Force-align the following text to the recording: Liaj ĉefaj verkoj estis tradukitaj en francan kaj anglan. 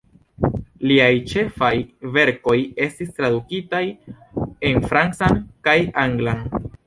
Liaj 0.91 1.09
ĉefaj 1.31 1.69
verkoj 2.15 2.55
estis 2.87 3.11
tradukitaj 3.19 3.83
en 4.71 4.83
francan 4.89 5.39
kaj 5.69 5.77
anglan. 6.05 6.43